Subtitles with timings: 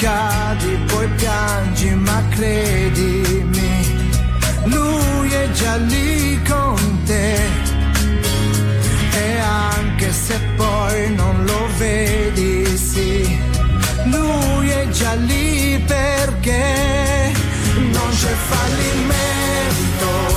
[0.00, 4.10] cadi, poi piangi, ma credimi,
[4.64, 7.38] lui è già lì con te.
[9.12, 13.38] E anche se poi non lo vedi, sì,
[14.06, 17.32] lui è già lì perché
[17.74, 20.29] non c'è fallimento.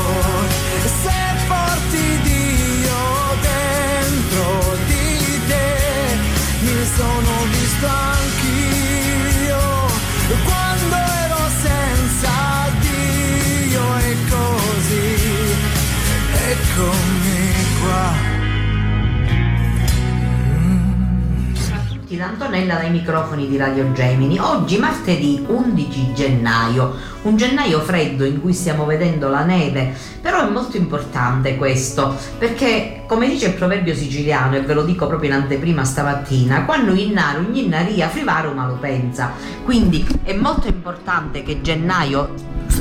[22.23, 24.39] Antonella dai microfoni di Radio Gemini.
[24.39, 30.49] Oggi martedì 11 gennaio, un gennaio freddo in cui stiamo vedendo la neve, però è
[30.49, 35.35] molto importante questo, perché come dice il proverbio siciliano, e ve lo dico proprio in
[35.35, 39.31] anteprima stamattina, quando innaro ogni naria frivaro ma lo pensa.
[39.63, 42.33] Quindi è molto importante che gennaio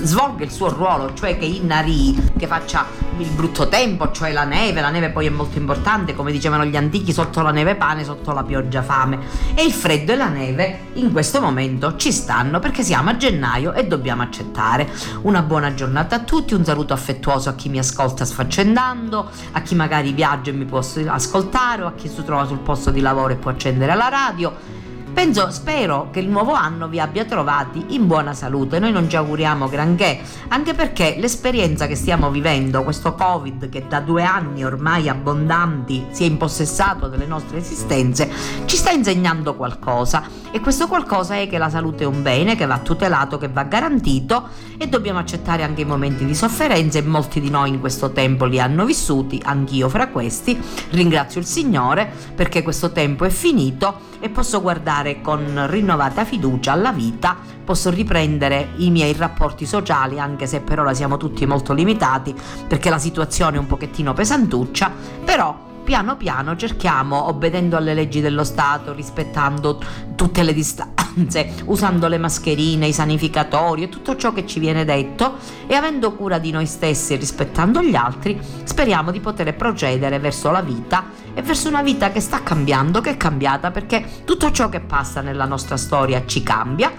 [0.03, 2.87] svolga il suo ruolo, cioè che innari, che faccia
[3.19, 6.77] il brutto tempo, cioè la neve, la neve poi è molto importante, come dicevano gli
[6.77, 9.19] antichi, sotto la neve pane, sotto la pioggia fame.
[9.55, 13.73] E il freddo e la neve in questo momento ci stanno perché siamo a gennaio
[13.73, 14.91] e dobbiamo accettare.
[15.23, 19.75] Una buona giornata a tutti, un saluto affettuoso a chi mi ascolta sfaccendando, a chi
[19.75, 23.33] magari viaggia e mi può ascoltare o a chi si trova sul posto di lavoro
[23.33, 24.81] e può accendere la radio
[25.13, 28.79] Penso, spero che il nuovo anno vi abbia trovati in buona salute.
[28.79, 34.01] Noi non ci auguriamo granché, anche perché l'esperienza che stiamo vivendo, questo Covid che da
[34.01, 38.29] due anni ormai abbondanti si è impossessato delle nostre esistenze,
[38.65, 40.41] ci sta insegnando qualcosa.
[40.51, 43.63] E questo qualcosa è che la salute è un bene che va tutelato, che va
[43.65, 44.49] garantito
[44.83, 48.47] e dobbiamo accettare anche i momenti di sofferenza e molti di noi in questo tempo
[48.47, 50.61] li hanno vissuti, anch'io fra questi.
[50.91, 56.91] Ringrazio il Signore perché questo tempo è finito e posso guardare con rinnovata fiducia alla
[56.91, 62.35] vita, posso riprendere i miei rapporti sociali, anche se per ora siamo tutti molto limitati
[62.67, 64.91] perché la situazione è un pochettino pesantuccia,
[65.25, 69.81] però piano piano cerchiamo, obbedendo alle leggi dello Stato, rispettando
[70.15, 75.35] tutte le distanze, usando le mascherine, i sanificatori e tutto ciò che ci viene detto
[75.67, 80.51] e avendo cura di noi stessi e rispettando gli altri, speriamo di poter procedere verso
[80.51, 81.05] la vita
[81.35, 85.21] e verso una vita che sta cambiando, che è cambiata perché tutto ciò che passa
[85.21, 86.93] nella nostra storia ci cambia.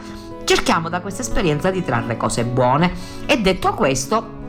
[0.44, 2.92] Cerchiamo da questa esperienza di trarre cose buone
[3.26, 4.42] e detto questo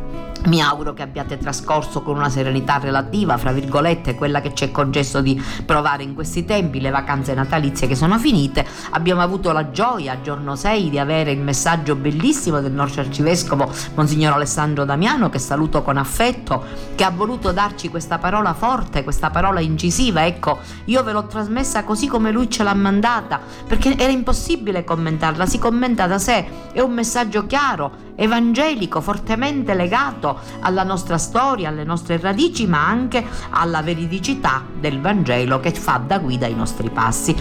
[0.47, 4.71] mi auguro che abbiate trascorso con una serenità relativa, fra virgolette, quella che ci è
[4.71, 8.67] concesso di provare in questi tempi, le vacanze natalizie che sono finite.
[8.91, 14.35] Abbiamo avuto la gioia, giorno 6, di avere il messaggio bellissimo del nostro arcivescovo Monsignor
[14.35, 19.61] Alessandro Damiano, che saluto con affetto, che ha voluto darci questa parola forte, questa parola
[19.61, 20.27] incisiva.
[20.27, 25.47] Ecco, io ve l'ho trasmessa così come lui ce l'ha mandata, perché era impossibile commentarla,
[25.47, 26.47] si commenta da sé.
[26.73, 33.25] È un messaggio chiaro, evangelico, fortemente legato alla nostra storia, alle nostre radici, ma anche
[33.51, 37.35] alla veridicità del Vangelo che fa da guida ai nostri passi.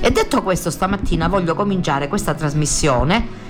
[0.00, 3.42] E detto questo, stamattina voglio cominciare questa trasmissione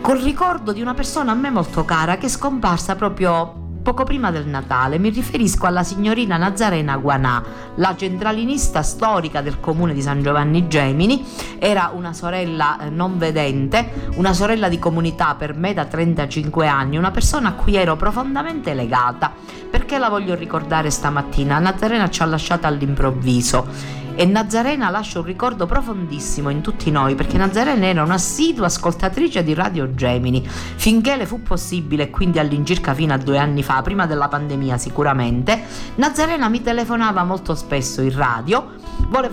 [0.00, 4.30] col ricordo di una persona a me molto cara che è scomparsa proprio Poco prima
[4.30, 7.42] del Natale mi riferisco alla signorina Nazarena Guanà,
[7.74, 11.26] la centralinista storica del comune di San Giovanni Gemini,
[11.58, 16.96] era una sorella eh, non vedente, una sorella di comunità per me da 35 anni,
[16.96, 19.32] una persona a cui ero profondamente legata.
[19.68, 21.58] Perché la voglio ricordare stamattina?
[21.58, 23.66] Nazarena ci ha lasciata all'improvviso
[24.14, 29.54] e Nazarena lascia un ricordo profondissimo in tutti noi perché Nazarena era un'assidua ascoltatrice di
[29.54, 34.28] Radio Gemini finché le fu possibile, quindi all'incirca fino a due anni fa, prima della
[34.28, 35.62] pandemia sicuramente.
[35.96, 38.80] Nazarena mi telefonava molto spesso in radio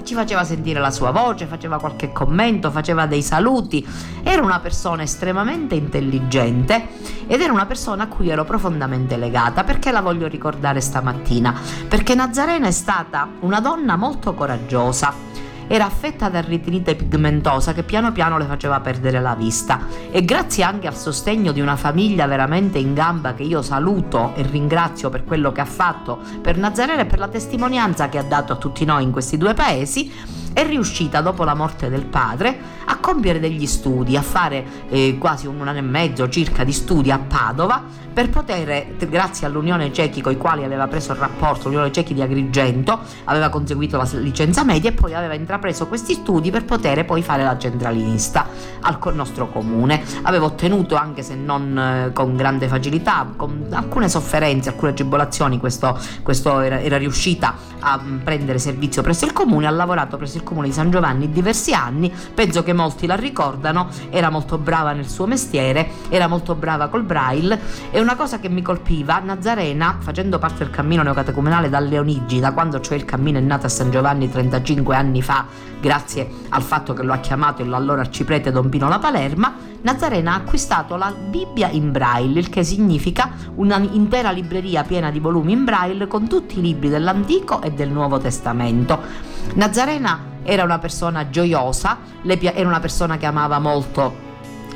[0.04, 3.88] ci faceva sentire la sua voce, faceva qualche commento, faceva dei saluti.
[4.24, 6.88] Era una persona estremamente intelligente
[7.28, 9.64] ed era una persona a cui ero profondamente legata.
[9.64, 11.54] Perché la voglio ricordare stamattina?
[11.88, 15.29] Perché Nazarena è stata una donna molto coraggiosa
[15.72, 19.86] era affetta da retinite pigmentosa che piano piano le faceva perdere la vista.
[20.10, 24.42] E grazie anche al sostegno di una famiglia veramente in gamba che io saluto e
[24.42, 28.54] ringrazio per quello che ha fatto per Nazarena e per la testimonianza che ha dato
[28.54, 30.12] a tutti noi in questi due paesi,
[30.60, 35.48] è riuscita dopo la morte del padre a compiere degli studi, a fare eh, quasi
[35.48, 37.84] un anno e mezzo circa di studi a Padova
[38.20, 42.22] per poter, grazie all'Unione Cechi con i quali aveva preso il rapporto, l'Unione Cechi di
[42.22, 47.22] Agrigento, aveva conseguito la licenza media e poi aveva intrapreso questi studi per poter poi
[47.22, 48.46] fare la centralinista
[48.82, 50.04] al nostro comune.
[50.24, 55.98] Aveva ottenuto, anche se non eh, con grande facilità, con alcune sofferenze, alcune tribolazioni, questo,
[56.22, 60.44] questo era, era, riuscita a mm, prendere servizio presso il comune, ha lavorato presso il
[60.44, 65.08] comune di San Giovanni diversi anni, penso che molti la ricordano, era molto brava nel
[65.08, 67.60] suo mestiere, era molto brava col braille
[67.92, 72.52] e una cosa che mi colpiva, Nazarena, facendo parte del cammino neocatecumenale da Leonigi, da
[72.52, 75.46] quando cioè il cammino è nato a San Giovanni 35 anni fa,
[75.80, 80.36] grazie al fatto che lo ha chiamato l'allora arciprete Don Pino La Palerma, Nazarena ha
[80.36, 86.08] acquistato la Bibbia in braille, il che significa un'intera libreria piena di volumi in braille
[86.08, 89.29] con tutti i libri dell'Antico e del Nuovo Testamento.
[89.56, 94.28] Nazarena era una persona gioiosa, era una persona che amava molto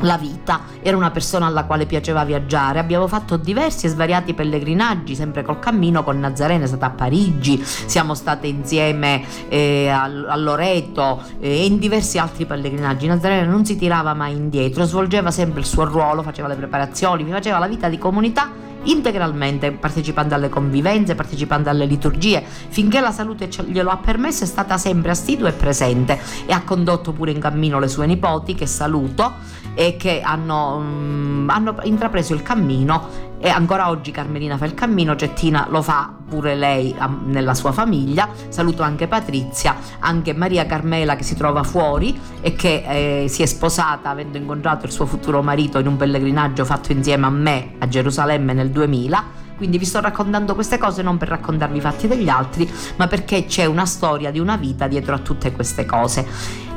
[0.01, 5.15] la vita, era una persona alla quale piaceva viaggiare, abbiamo fatto diversi e svariati pellegrinaggi,
[5.15, 11.21] sempre col cammino con Nazarena, è stata a Parigi, siamo state insieme eh, a, Loreto
[11.39, 13.07] eh, e in diversi altri pellegrinaggi.
[13.07, 17.60] Nazarena non si tirava mai indietro, svolgeva sempre il suo ruolo, faceva le preparazioni, faceva
[17.60, 23.90] la vita di comunità integralmente partecipando alle convivenze, partecipando alle liturgie, finché la salute glielo
[23.90, 27.88] ha permesso è stata sempre assidua e presente e ha condotto pure in cammino le
[27.88, 34.12] sue nipoti che saluto e che hanno, um, hanno intrapreso il cammino e ancora oggi
[34.12, 39.08] Carmelina fa il cammino, Cettina lo fa pure lei um, nella sua famiglia, saluto anche
[39.08, 44.38] Patrizia, anche Maria Carmela che si trova fuori e che eh, si è sposata avendo
[44.38, 48.70] incontrato il suo futuro marito in un pellegrinaggio fatto insieme a me a Gerusalemme nel
[48.70, 53.08] 2000 quindi vi sto raccontando queste cose non per raccontarvi i fatti degli altri, ma
[53.08, 56.25] perché c'è una storia di una vita dietro a tutte queste cose.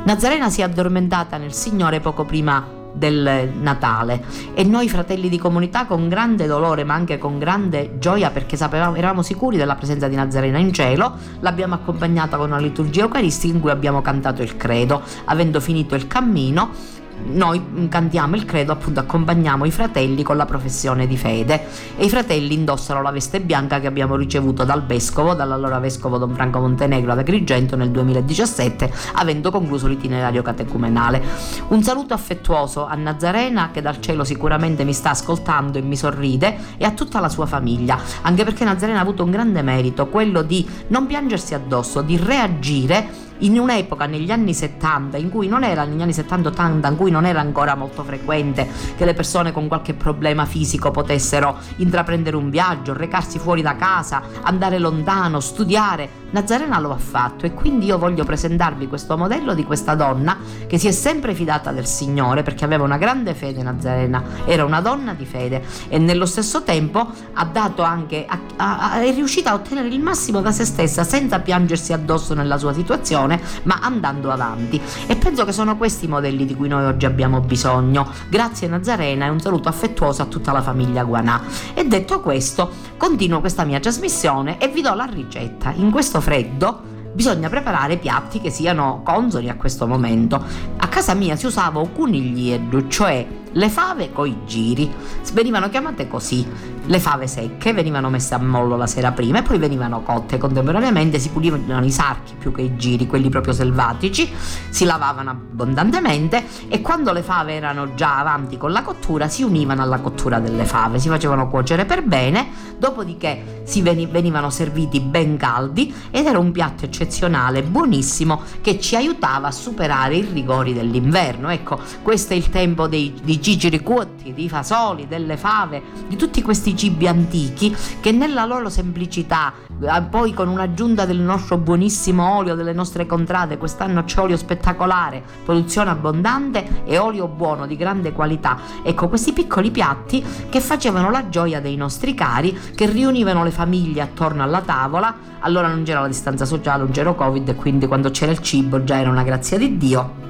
[0.05, 4.23] Nazarena si è addormentata nel Signore poco prima del Natale.
[4.53, 8.95] E noi fratelli di comunità con grande dolore ma anche con grande gioia perché sapevamo,
[8.95, 13.61] eravamo sicuri della presenza di Nazarena in cielo, l'abbiamo accompagnata con una liturgia eucaristica in
[13.61, 19.65] cui abbiamo cantato il credo, avendo finito il cammino noi cantiamo il credo, appunto accompagniamo
[19.65, 21.65] i fratelli con la professione di fede
[21.95, 26.33] e i fratelli indossano la veste bianca che abbiamo ricevuto dal vescovo, dall'allora vescovo Don
[26.33, 31.21] Franco Montenegro ad Agrigento nel 2017, avendo concluso l'itinerario catecumenale.
[31.69, 36.57] Un saluto affettuoso a Nazarena che dal cielo sicuramente mi sta ascoltando e mi sorride
[36.77, 40.41] e a tutta la sua famiglia, anche perché Nazarena ha avuto un grande merito, quello
[40.41, 45.83] di non piangersi addosso, di reagire in un'epoca negli anni 70 in cui non era
[45.83, 49.93] negli anni 70-80 in cui non era ancora molto frequente che le persone con qualche
[49.93, 56.25] problema fisico potessero intraprendere un viaggio, recarsi fuori da casa, andare lontano, studiare.
[56.29, 60.37] Nazarena lo ha fatto e quindi io voglio presentarvi questo modello di questa donna
[60.67, 64.81] che si è sempre fidata del Signore perché aveva una grande fede Nazarena, era una
[64.81, 69.53] donna di fede e nello stesso tempo ha dato anche, a, a, è riuscita a
[69.53, 74.31] ottenere il massimo da se stessa senza piangersi addosso nella sua situazione situazione, ma andando
[74.31, 74.81] avanti.
[75.05, 78.09] E penso che sono questi i modelli di cui noi oggi abbiamo bisogno.
[78.29, 81.43] Grazie Nazarena e un saluto affettuoso a tutta la famiglia Guanà.
[81.73, 85.73] E detto questo, continuo questa mia trasmissione e vi do la ricetta.
[85.75, 90.43] In questo freddo bisogna preparare piatti che siano consoni a questo momento.
[90.77, 94.89] A casa mia si usava un coniglietto, cioè le fave coi giri.
[95.33, 96.75] Venivano chiamate così.
[96.85, 101.19] Le fave secche venivano messe a mollo la sera prima e poi venivano cotte contemporaneamente,
[101.19, 104.31] si pulivano i sarchi più che i giri, quelli proprio selvatici,
[104.69, 109.81] si lavavano abbondantemente e quando le fave erano già avanti con la cottura si univano
[109.81, 112.47] alla cottura delle fave, si facevano cuocere per bene,
[112.77, 119.47] dopodiché si venivano serviti ben caldi ed era un piatto eccezionale, buonissimo, che ci aiutava
[119.47, 121.49] a superare i rigori dell'inverno.
[121.49, 126.41] Ecco, questo è il tempo dei, dei gigiri cuotti, di fasoli, delle fave, di tutti
[126.41, 132.55] questi cibi antichi che nella loro semplicità, eh, poi con un'aggiunta del nostro buonissimo olio
[132.55, 138.59] delle nostre contrade, quest'anno c'è olio spettacolare, produzione abbondante e olio buono di grande qualità.
[138.83, 144.01] Ecco, questi piccoli piatti che facevano la gioia dei nostri cari, che riunivano le famiglie
[144.01, 148.33] attorno alla tavola, allora non c'era la distanza sociale, non c'era Covid quindi quando c'era
[148.33, 150.26] il cibo già era una grazia di Dio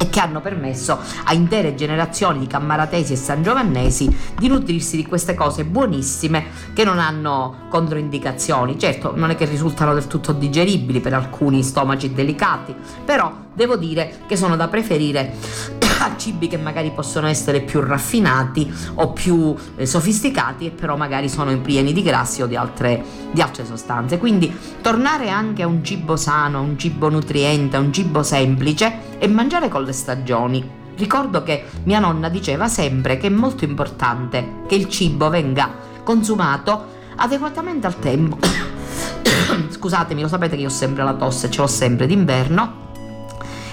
[0.00, 5.34] e che hanno permesso a intere generazioni di cammaratesi e sangiovannesi di nutrirsi di queste
[5.34, 8.78] cose buonissime che non hanno controindicazioni.
[8.78, 14.20] Certo, non è che risultano del tutto digeribili per alcuni stomaci delicati, però devo dire
[14.26, 19.86] che sono da preferire a cibi che magari possono essere più raffinati o più eh,
[19.86, 24.18] sofisticati e però magari sono pieni di grassi o di altre, di altre sostanze.
[24.18, 29.68] Quindi tornare anche a un cibo sano, un cibo nutriente, un cibo semplice e mangiare
[29.68, 30.78] con le stagioni.
[30.96, 35.70] Ricordo che mia nonna diceva sempre che è molto importante che il cibo venga
[36.02, 38.38] consumato adeguatamente al tempo.
[39.70, 42.88] Scusatemi, lo sapete che io ho sempre la tosse, ce l'ho sempre d'inverno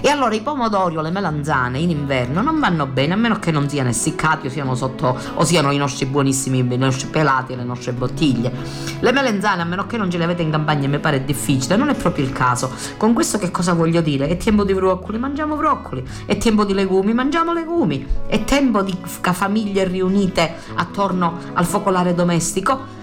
[0.02, 3.52] e allora i pomodori o le melanzane in inverno non vanno bene a meno che
[3.52, 7.64] non siano essiccati o siano sotto o siano i nostri buonissimi i nostri pelati le
[7.64, 8.52] nostre bottiglie.
[9.00, 11.90] Le melanzane a meno che non ce le avete in campagna mi pare difficile, non
[11.90, 12.72] è proprio il caso.
[12.98, 14.28] Con questo che cosa voglio dire?
[14.28, 18.96] È tempo di broccoli, mangiamo broccoli, è tempo di legumi, mangiamo legumi, è tempo di
[19.04, 22.96] famiglie riunite attorno al focolare domestico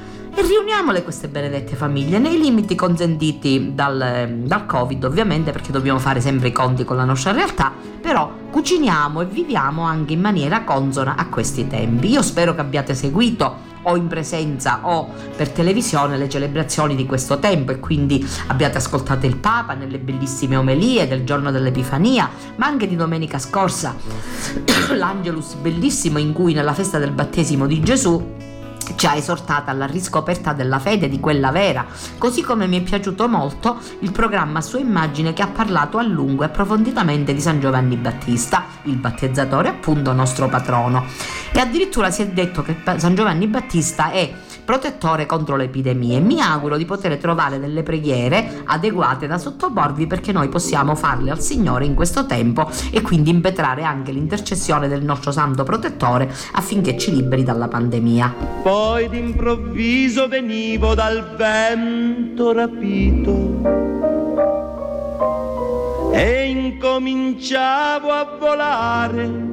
[0.43, 6.49] riuniamole queste benedette famiglie nei limiti consentiti dal, dal Covid ovviamente perché dobbiamo fare sempre
[6.49, 11.29] i conti con la nostra realtà, però cuciniamo e viviamo anche in maniera consona a
[11.29, 12.11] questi tempi.
[12.11, 17.39] Io spero che abbiate seguito o in presenza o per televisione le celebrazioni di questo
[17.39, 22.87] tempo e quindi abbiate ascoltato il Papa nelle bellissime omelie del giorno dell'Epifania, ma anche
[22.87, 23.95] di domenica scorsa
[24.95, 28.53] l'Angelus bellissimo in cui nella festa del battesimo di Gesù
[28.97, 31.87] ci ha esortata alla riscoperta della fede, di quella vera,
[32.19, 36.03] così come mi è piaciuto molto il programma a sua immagine che ha parlato a
[36.03, 41.05] lungo e approfonditamente di San Giovanni Battista, il battezzatore appunto nostro patrono.
[41.53, 44.33] E addirittura si è detto che San Giovanni Battista è
[44.65, 46.21] protettore contro le epidemie.
[46.21, 51.41] Mi auguro di poter trovare delle preghiere adeguate da sottoporvi perché noi possiamo farle al
[51.41, 57.15] Signore in questo tempo e quindi impetrare anche l'intercessione del nostro santo protettore affinché ci
[57.15, 58.35] liberi dalla pandemia.
[58.63, 63.83] Poi d'improvviso venivo dal vento rapito
[66.13, 69.53] e incominciavo a volare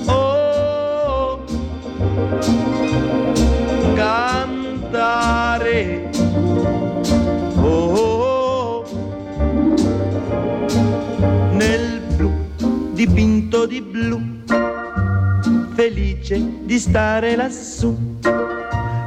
[0.06, 1.44] Oh.
[7.60, 8.84] Oh,
[11.52, 12.32] nel blu
[12.92, 14.20] dipinto di blu,
[15.74, 17.96] felice di stare lassù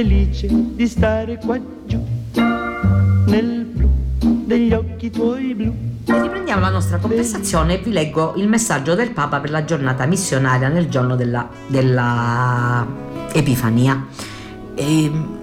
[0.00, 2.02] felice di stare qua giù,
[3.26, 3.90] nel blu
[4.46, 5.74] degli occhi tuoi blu.
[6.06, 10.68] riprendiamo la nostra conversazione e vi leggo il messaggio del Papa per la giornata missionaria
[10.68, 12.86] nel giorno della, della
[13.32, 14.06] Epifania.
[14.74, 15.39] E, ehm,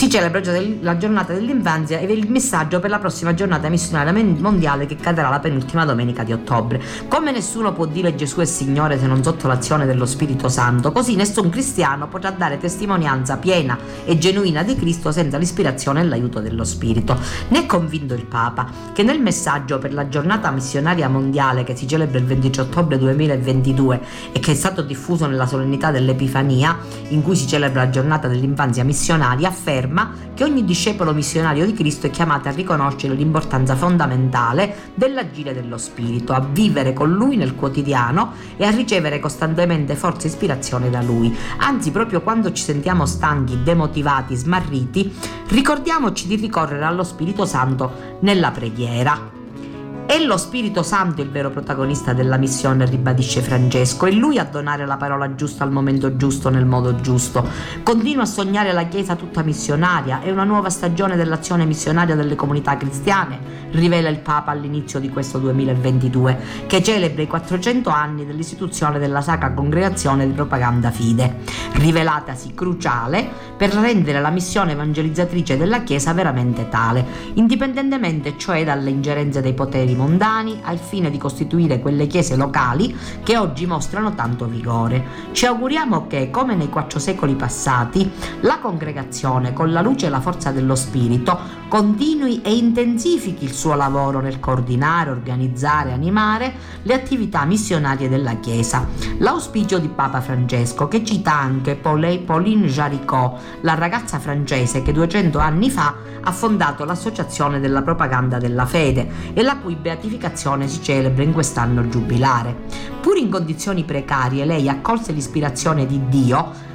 [0.00, 0.40] si celebra
[0.80, 5.40] la giornata dell'infanzia e il messaggio per la prossima giornata missionaria mondiale che cadrà la
[5.40, 6.80] penultima domenica di ottobre.
[7.06, 11.16] Come nessuno può dire Gesù è Signore se non sotto l'azione dello Spirito Santo, così
[11.16, 13.76] nessun cristiano potrà dare testimonianza piena
[14.06, 17.18] e genuina di Cristo senza l'ispirazione e l'aiuto dello Spirito.
[17.48, 21.86] Ne è convinto il Papa che nel messaggio per la giornata missionaria mondiale che si
[21.86, 24.00] celebra il 20 ottobre 2022
[24.32, 26.78] e che è stato diffuso nella solennità dell'Epifania,
[27.08, 31.72] in cui si celebra la giornata dell'infanzia missionaria, afferma afferma che ogni discepolo missionario di
[31.72, 37.54] Cristo è chiamato a riconoscere l'importanza fondamentale dell'agire dello Spirito, a vivere con Lui nel
[37.54, 41.36] quotidiano e a ricevere costantemente forza e ispirazione da Lui.
[41.58, 45.12] Anzi, proprio quando ci sentiamo stanchi, demotivati, smarriti,
[45.48, 49.39] ricordiamoci di ricorrere allo Spirito Santo nella preghiera.
[50.10, 54.84] È lo Spirito Santo il vero protagonista della missione, ribadisce Francesco, è lui a donare
[54.84, 57.46] la parola giusta al momento giusto, nel modo giusto.
[57.84, 62.76] Continua a sognare la Chiesa tutta missionaria, è una nuova stagione dell'azione missionaria delle comunità
[62.76, 69.20] cristiane, rivela il Papa all'inizio di questo 2022, che celebra i 400 anni dell'istituzione della
[69.20, 71.36] Sacra Congregazione di Propaganda Fide,
[71.74, 79.40] rivelatasi cruciale per rendere la missione evangelizzatrice della Chiesa veramente tale, indipendentemente cioè dalle ingerenze
[79.40, 85.28] dei poteri mondani, al fine di costituire quelle chiese locali che oggi mostrano tanto vigore.
[85.32, 90.20] Ci auguriamo che, come nei quattro secoli passati, la congregazione, con la luce e la
[90.20, 91.38] forza dello Spirito,
[91.68, 96.52] continui e intensifichi il suo lavoro nel coordinare, organizzare e animare
[96.82, 98.86] le attività missionarie della Chiesa.
[99.18, 105.70] L'auspicio di Papa Francesco, che cita anche Pauline Jaricot, la ragazza francese che 200 anni
[105.70, 111.32] fa ha fondato l'Associazione della Propaganda della Fede e la cui beatificazione si celebra in
[111.32, 112.54] quest'anno giubilare.
[113.00, 116.68] Pur in condizioni precarie, lei accolse l'ispirazione di Dio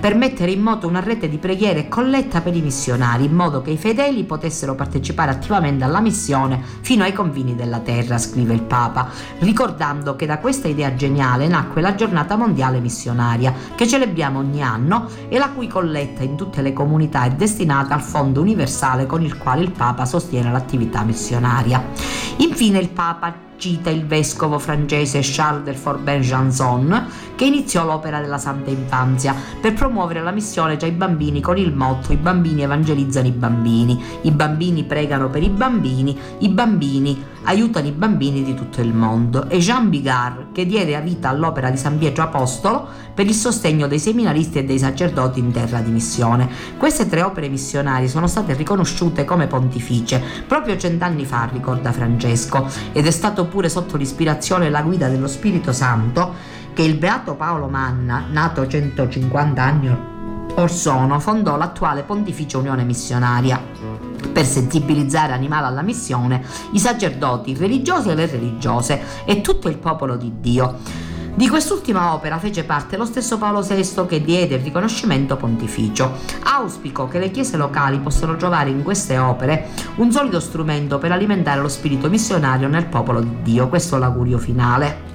[0.00, 3.62] per mettere in moto una rete di preghiere e colletta per i missionari, in modo
[3.62, 8.62] che i fedeli potessero partecipare attivamente alla missione fino ai confini della terra, scrive il
[8.62, 9.08] Papa,
[9.38, 15.08] ricordando che da questa idea geniale nacque la giornata mondiale missionaria, che celebriamo ogni anno
[15.28, 19.38] e la cui colletta in tutte le comunità è destinata al fondo universale con il
[19.38, 21.82] quale il Papa sostiene l'attività missionaria.
[22.38, 28.38] Infine il Papa cita il vescovo francese Charles del Forbin Janson, che iniziò l'opera della
[28.38, 33.26] Santa Infanzia per promuovere la missione già ai bambini con il motto I bambini evangelizzano
[33.26, 38.80] i bambini, i bambini pregano per i bambini, i bambini aiutano i bambini di tutto
[38.80, 43.34] il mondo e Jean Bigard che diede vita all'opera di San Pietro Apostolo per il
[43.34, 46.48] sostegno dei seminaristi e dei sacerdoti in terra di missione.
[46.76, 53.06] Queste tre opere missionarie sono state riconosciute come pontificie proprio cent'anni fa, ricorda Francesco, ed
[53.06, 56.34] è stato pure sotto l'ispirazione e la guida dello Spirito Santo
[56.72, 60.12] che il beato Paolo Manna, nato 150 anni
[60.56, 63.60] or sono, fondò l'attuale Pontificia Unione Missionaria
[64.32, 69.78] per sensibilizzare animali alla missione i sacerdoti, i religiosi e le religiose e tutto il
[69.78, 71.12] popolo di Dio.
[71.36, 76.12] Di quest'ultima opera fece parte lo stesso Paolo VI che diede il riconoscimento pontificio.
[76.44, 81.60] Auspico che le chiese locali possano trovare in queste opere un solido strumento per alimentare
[81.60, 83.68] lo spirito missionario nel popolo di Dio.
[83.68, 85.13] Questo è l'augurio finale.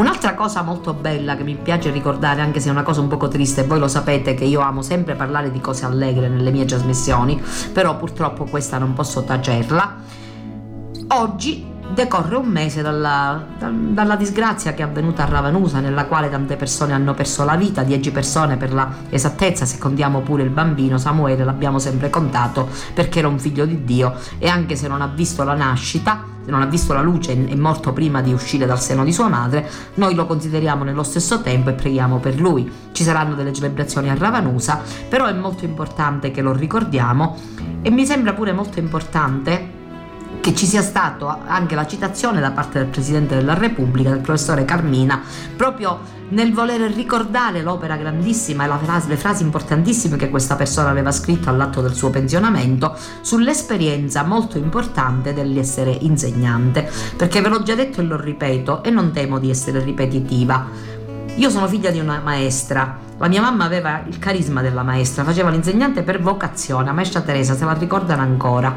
[0.00, 3.28] Un'altra cosa molto bella che mi piace ricordare, anche se è una cosa un poco
[3.28, 7.38] triste, voi lo sapete che io amo sempre parlare di cose allegre nelle mie trasmissioni,
[7.70, 9.96] però purtroppo questa non posso tacerla.
[11.08, 16.56] Oggi decorre un mese dalla, dalla, disgrazia che è avvenuta a Ravanusa, nella quale tante
[16.56, 20.98] persone hanno perso la vita, 10 persone per la esattezza, se contiamo pure il bambino
[20.98, 25.06] Samuele, l'abbiamo sempre contato perché era un figlio di Dio e anche se non ha
[25.06, 29.04] visto la nascita, non ha visto la luce, è morto prima di uscire dal seno
[29.04, 32.70] di sua madre, noi lo consideriamo nello stesso tempo e preghiamo per lui.
[32.92, 37.36] Ci saranno delle celebrazioni a Ravanusa, però è molto importante che lo ricordiamo
[37.82, 39.78] e mi sembra pure molto importante
[40.40, 44.64] che ci sia stata anche la citazione da parte del Presidente della Repubblica, del professore
[44.64, 45.20] Carmina,
[45.54, 51.10] proprio nel voler ricordare l'opera grandissima e frase, le frasi importantissime che questa persona aveva
[51.10, 56.90] scritto all'atto del suo pensionamento sull'esperienza molto importante dell'essere insegnante.
[57.16, 60.66] Perché ve l'ho già detto e lo ripeto e non temo di essere ripetitiva.
[61.36, 65.50] Io sono figlia di una maestra, la mia mamma aveva il carisma della maestra, faceva
[65.50, 68.74] l'insegnante per vocazione, la maestra Teresa se la ricordano ancora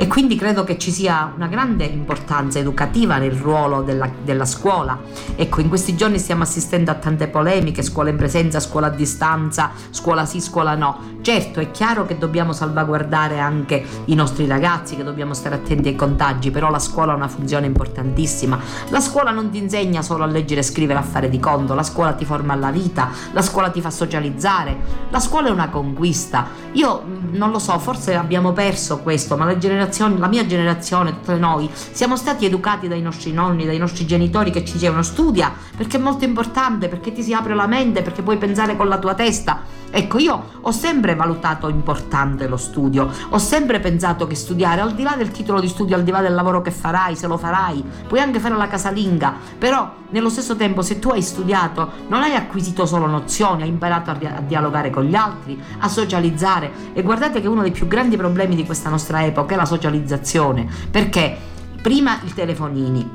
[0.00, 4.96] e quindi credo che ci sia una grande importanza educativa nel ruolo della, della, scuola.
[5.34, 9.72] Ecco, in questi giorni stiamo assistendo a tante polemiche, scuola in presenza, scuola a distanza,
[9.90, 11.16] scuola sì, scuola no.
[11.20, 15.96] Certo, è chiaro che dobbiamo salvaguardare anche i nostri ragazzi, che dobbiamo stare attenti ai
[15.96, 18.56] contagi, però la scuola ha una funzione importantissima.
[18.90, 22.12] La scuola non ti insegna solo a leggere, scrivere, a fare di conto, la scuola
[22.12, 24.76] ti forma alla vita, la scuola ti fa socializzare,
[25.10, 26.46] la scuola è una conquista.
[26.74, 30.46] Io mm, non lo so, forse abbiamo perso questo, ma le generazioni generazione, la mia
[30.46, 35.02] generazione, tutte noi, siamo stati educati dai nostri nonni, dai nostri genitori che ci dicevano
[35.02, 38.88] studia perché è molto importante, perché ti si apre la mente, perché puoi pensare con
[38.88, 39.62] la tua testa.
[39.90, 45.02] Ecco, io ho sempre valutato importante lo studio, ho sempre pensato che studiare, al di
[45.02, 47.82] là del titolo di studio, al di là del lavoro che farai, se lo farai,
[48.06, 52.34] puoi anche fare la casalinga, però nello stesso tempo se tu hai studiato non hai
[52.34, 56.70] acquisito solo nozioni, hai imparato a, di- a dialogare con gli altri, a socializzare.
[56.92, 60.68] E guardate che uno dei più grandi problemi di questa nostra epoca è la socializzazione,
[60.90, 61.36] perché
[61.80, 63.10] prima i telefonini,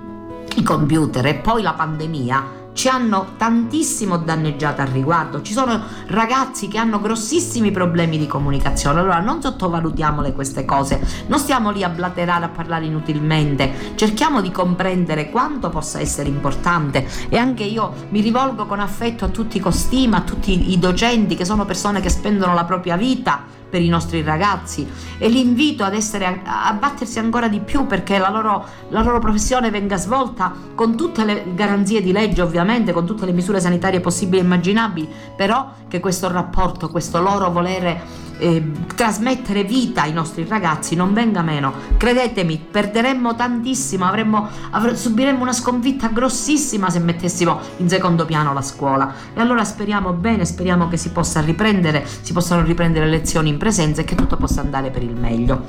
[0.56, 5.42] i computer e poi la pandemia ci hanno tantissimo danneggiato al riguardo.
[5.42, 9.00] Ci sono ragazzi che hanno grossissimi problemi di comunicazione.
[9.00, 13.94] Allora non sottovalutiamole queste cose, non stiamo lì a blaterare, a parlare inutilmente.
[13.96, 19.30] Cerchiamo di comprendere quanto possa essere importante e anche io mi rivolgo con affetto a
[19.30, 23.62] tutti i costima, a tutti i docenti che sono persone che spendono la propria vita
[23.74, 28.20] per i nostri ragazzi e li invito ad essere, a battersi ancora di più perché
[28.20, 33.08] la loro, la loro professione venga svolta con tutte le garanzie di legge ovviamente, con
[33.08, 38.00] tutte le misure sanitarie possibili e immaginabili, però che questo rapporto, questo loro volere
[38.44, 38.62] eh,
[38.94, 41.74] trasmettere vita ai nostri ragazzi non venga meno.
[41.96, 48.62] Credetemi, perderemmo tantissimo, avremmo, avre, subiremmo una sconfitta grossissima se mettessimo in secondo piano la
[48.62, 49.14] scuola.
[49.34, 54.02] E allora speriamo bene, speriamo che si possa riprendere, si possano riprendere lezioni in presenza
[54.02, 55.68] e che tutto possa andare per il meglio.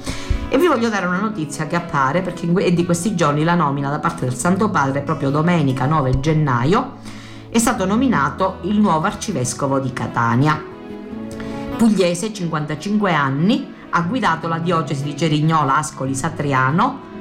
[0.49, 3.89] E vi voglio dare una notizia che appare perché è di questi giorni la nomina
[3.89, 6.97] da parte del Santo Padre, proprio domenica 9 gennaio,
[7.49, 10.73] è stato nominato il nuovo arcivescovo di Catania
[11.85, 17.13] pugliese, 55 anni, ha guidato la diocesi di Cerignola, Ascoli, Satriano.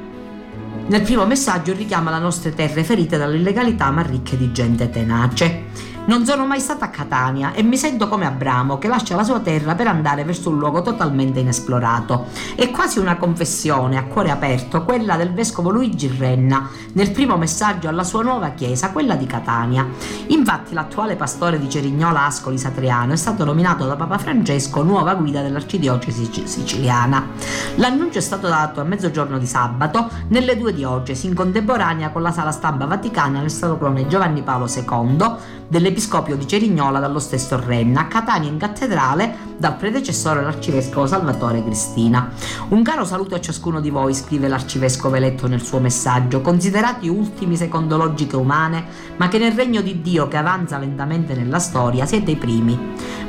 [0.88, 5.65] Nel primo messaggio richiama le nostre terre ferite dall'illegalità ma ricche di gente tenace.
[6.06, 9.39] Non sono mai stata a Catania e mi sento come Abramo che lascia la sua
[9.39, 12.26] terra per andare verso un luogo totalmente inesplorato.
[12.56, 17.88] È quasi una confessione a cuore aperto, quella del vescovo Luigi Renna, nel primo messaggio
[17.88, 19.88] alla sua nuova chiesa, quella di Catania.
[20.28, 25.42] Infatti l'attuale pastore di Cerignola Ascoli Satriano è stato nominato da Papa Francesco nuova guida
[25.42, 27.28] dell'arcidiocesi siciliana.
[27.76, 32.34] L'annuncio è stato dato a mezzogiorno di sabato nelle due diocesi, in contemporanea con la
[32.34, 35.62] sala stampa vaticana nel Stato Clone Giovanni Paolo II
[35.94, 42.32] dell'Episcopio di Cerignola dallo stesso Renna, a Catania in cattedrale dal predecessore l'arcivescovo Salvatore Cristina.
[42.70, 47.56] Un caro saluto a ciascuno di voi, scrive l'arcivescovo eletto nel suo messaggio, considerati ultimi
[47.56, 48.84] secondo logiche umane,
[49.18, 52.78] ma che nel regno di Dio che avanza lentamente nella storia siete i primi.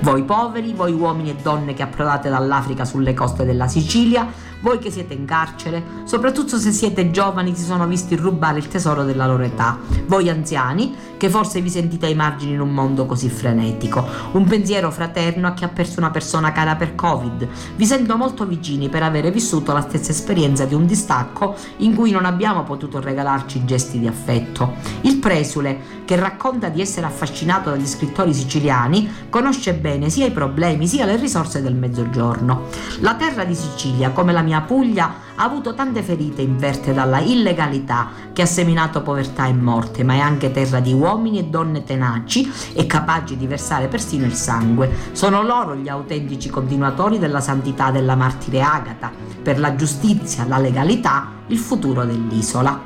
[0.00, 4.26] Voi poveri, voi uomini e donne che approdate dall'Africa sulle coste della Sicilia,
[4.64, 9.04] voi che siete in carcere, soprattutto se siete giovani si sono visti rubare il tesoro
[9.04, 13.28] della loro età, voi anziani che forse vi sentite ai margini in un mondo così
[13.28, 17.46] frenetico, un pensiero fraterno a chi ha perso una persona cara per Covid,
[17.76, 22.10] vi sento molto vicini per avere vissuto la stessa esperienza di un distacco in cui
[22.10, 24.76] non abbiamo potuto regalarci gesti di affetto.
[25.02, 30.86] Il presule, che racconta di essere affascinato dagli scrittori siciliani, conosce bene sia i problemi
[30.86, 32.68] sia le risorse del mezzogiorno.
[33.00, 37.18] La terra di Sicilia, come la mia mia Puglia ha avuto tante ferite inverte dalla
[37.18, 41.82] illegalità che ha seminato povertà e morte, ma è anche terra di uomini e donne
[41.82, 44.92] tenaci e capaci di versare persino il sangue.
[45.10, 49.10] Sono loro gli autentici continuatori della santità della martire Agata,
[49.42, 52.80] per la giustizia, la legalità, il futuro dell'isola.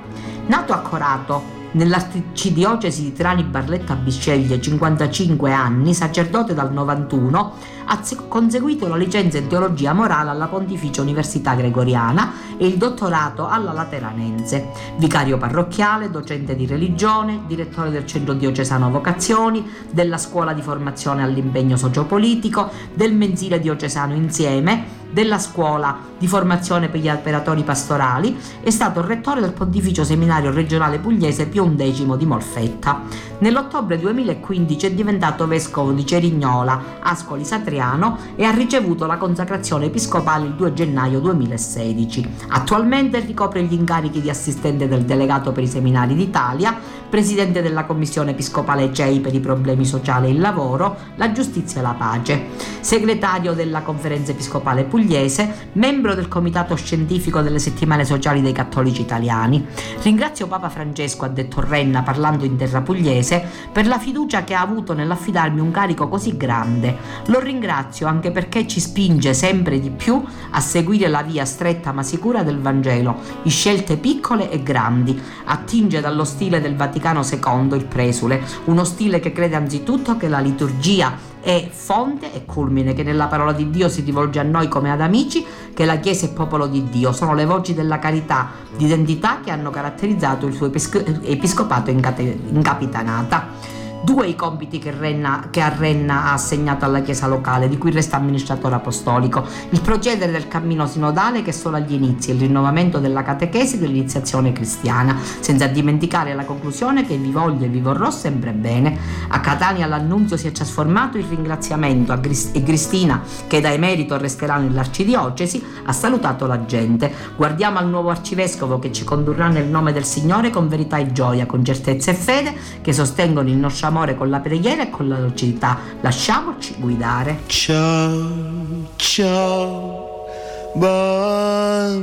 [0.47, 7.53] Nato a Corato, nell'arcidiocesi di Trani Barletta Bisceglie, 55 anni, sacerdote dal 91,
[7.91, 13.73] ha conseguito la licenza in teologia morale alla Pontificia Università Gregoriana e il dottorato alla
[13.73, 14.69] Lateranense.
[14.99, 21.77] Vicario parrocchiale, docente di religione, direttore del Centro Diocesano Vocazioni, della Scuola di Formazione all'impegno
[21.77, 29.05] sociopolitico, del mensile diocesano Insieme, della scuola di formazione per gli operatori pastorali, è stato
[29.05, 33.03] rettore del Pontificio Seminario Regionale Pugliese Pio X di Molfetta.
[33.39, 40.47] Nell'ottobre 2015 è diventato vescovo di Cerignola, Ascoli Satriano e ha ricevuto la consacrazione episcopale
[40.47, 42.35] il 2 gennaio 2016.
[42.49, 46.77] Attualmente ricopre gli incarichi di assistente del delegato per i seminari d'Italia,
[47.09, 51.83] presidente della Commissione Episcopale CEI per i problemi sociali e il lavoro, la giustizia e
[51.83, 52.47] la pace,
[52.81, 59.67] segretario della Conferenza Episcopale Pugliese, membro del Comitato Scientifico delle Settimane Sociali dei Cattolici Italiani.
[60.03, 63.43] Ringrazio Papa Francesco, ha detto Renna parlando in terra pugliese,
[63.73, 66.97] per la fiducia che ha avuto nell'affidarmi un carico così grande.
[67.27, 72.03] Lo ringrazio anche perché ci spinge sempre di più a seguire la via stretta ma
[72.03, 75.19] sicura del Vangelo, in scelte piccole e grandi.
[75.47, 80.39] Attinge dallo stile del Vaticano II il presule, uno stile che crede anzitutto che la
[80.39, 84.91] liturgia è fonte e culmine, che nella parola di Dio si rivolge a noi come
[84.91, 88.85] ad amici, che la Chiesa è popolo di Dio, sono le voci della carità, di
[88.85, 93.77] identità che hanno caratterizzato il suo episcopato in, capitanata.
[94.01, 97.91] Due i compiti che, Renna, che a Renna ha assegnato alla Chiesa locale, di cui
[97.91, 99.45] resta amministratore apostolico.
[99.71, 103.79] Il procedere del cammino sinodale che è solo agli inizi, il rinnovamento della catechesi e
[103.79, 108.97] dell'iniziazione cristiana, senza dimenticare la conclusione che vi voglio e vi vorrò sempre bene.
[109.29, 112.21] A Catania l'annunzio si è trasformato in ringraziamento a
[112.53, 117.13] e Cristina, che da emerito resterà nell'arcidiocesi, ha salutato la gente.
[117.35, 121.47] Guardiamo al nuovo arcivescovo che ci condurrà nel nome del Signore con verità e gioia,
[121.47, 125.19] con certezza e fede, che sostengono il nostro amore con la preghiera e con la
[125.19, 125.79] lucidità.
[126.01, 127.41] Lasciamoci guidare.
[127.47, 130.27] Ciao, ciao,
[130.75, 131.97] bambina,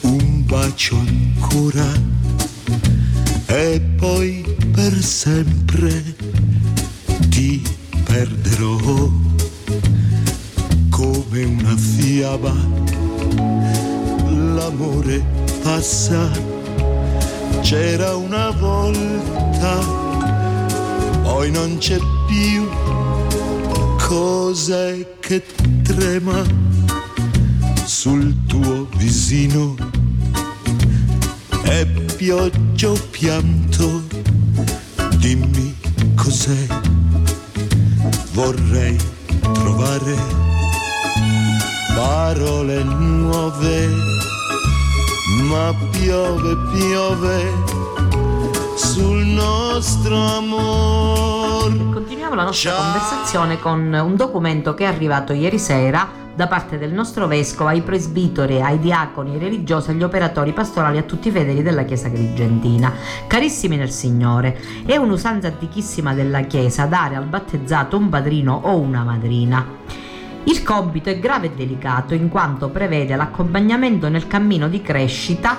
[0.00, 1.86] un bacio ancora
[3.46, 6.02] e poi per sempre
[7.28, 7.62] ti
[8.04, 9.08] perderò
[10.90, 12.54] come una fiaba.
[14.28, 15.24] L'amore
[15.62, 16.53] passa
[17.64, 19.78] c'era una volta,
[21.22, 21.96] poi non c'è
[22.26, 22.68] più.
[24.06, 25.42] Cos'è che
[25.82, 26.44] trema
[27.86, 29.74] sul tuo visino?
[31.62, 34.02] È pioggia o pianto?
[35.16, 35.74] Dimmi
[36.16, 36.66] cos'è.
[38.32, 38.96] Vorrei
[39.40, 40.16] trovare
[41.94, 44.13] parole nuove
[45.44, 47.52] ma piove, piove
[48.76, 51.76] sul nostro amore.
[51.92, 56.92] Continuiamo la nostra conversazione con un documento che è arrivato ieri sera da parte del
[56.92, 61.62] nostro vescovo ai presbitori, ai diaconi, ai religiosi, agli operatori pastorali, a tutti i fedeli
[61.62, 62.92] della Chiesa Grigentina.
[63.26, 69.04] Carissimi nel Signore, è un'usanza antichissima della Chiesa dare al battezzato un padrino o una
[69.04, 70.03] madrina.
[70.44, 75.58] Il compito è grave e delicato in quanto prevede l'accompagnamento nel cammino di crescita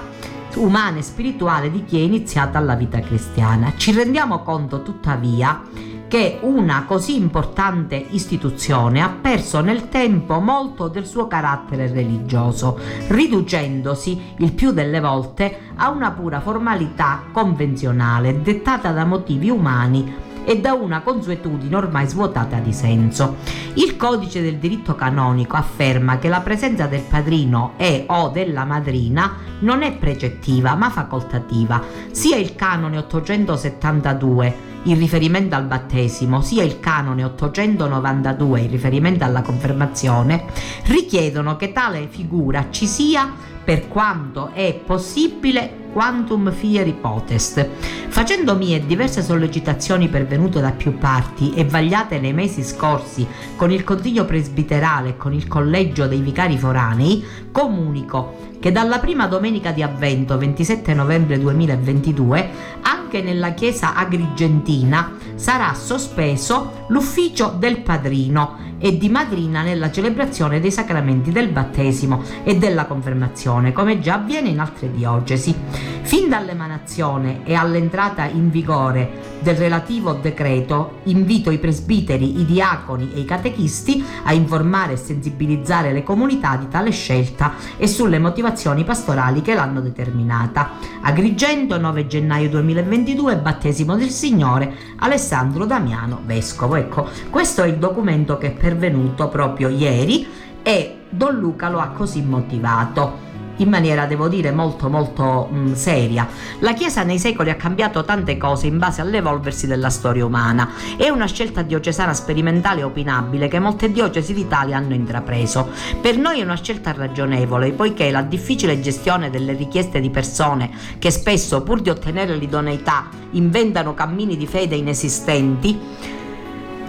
[0.55, 3.73] umana e spirituale di chi è iniziata alla vita cristiana.
[3.75, 5.61] Ci rendiamo conto tuttavia
[6.07, 14.35] che una così importante istituzione ha perso nel tempo molto del suo carattere religioso, riducendosi
[14.37, 20.73] il più delle volte a una pura formalità convenzionale dettata da motivi umani e da
[20.73, 23.37] una consuetudine ormai svuotata di senso.
[23.73, 29.37] Il codice del diritto canonico afferma che la presenza del padrino e o della madrina
[29.59, 31.81] non è precettiva ma facoltativa.
[32.11, 39.41] Sia il canone 872 in riferimento al battesimo, sia il canone 892 in riferimento alla
[39.41, 40.45] confermazione,
[40.85, 47.65] richiedono che tale figura ci sia per quanto è possibile quantum fieri potest.
[48.09, 53.85] Facendo mie diverse sollecitazioni pervenute da più parti e vagliate nei mesi scorsi con il
[53.85, 59.83] Consiglio presbiterale e con il Collegio dei Vicari Foranei, comunico che dalla prima domenica di
[59.83, 62.49] avvento 27 novembre 2022
[62.81, 70.71] anche nella chiesa agrigentina sarà sospeso l'ufficio del padrino e di madrina nella celebrazione dei
[70.71, 75.55] sacramenti del battesimo e della confermazione, come già avviene in altre diocesi.
[76.01, 83.19] Fin dall'emanazione e all'entrata in vigore del relativo decreto, invito i presbiteri, i diaconi e
[83.19, 89.41] i catechisti a informare e sensibilizzare le comunità di tale scelta e sulle motivazioni pastorali
[89.41, 90.71] che l'hanno determinata.
[91.01, 96.75] Agrigento, 9 gennaio 2022, battesimo del Signore, Alessandro Damiano, vescovo.
[96.75, 100.27] Ecco, questo è il documento che pervenuto proprio ieri
[100.63, 103.21] e Don Luca lo ha così motivato
[103.57, 106.27] in maniera, devo dire, molto molto mh, mm, seria.
[106.59, 110.71] La Chiesa nei secoli ha cambiato tante cose in base all'evolversi della storia umana.
[110.97, 115.69] È una scelta diocesana sperimentale e opinabile che molte diocesi d'Italia hanno intrapreso.
[116.01, 121.11] Per noi è una scelta ragionevole, poiché la difficile gestione delle richieste di persone che
[121.11, 126.23] spesso, pur di ottenere l'idoneità, inventano cammini di fede inesistenti,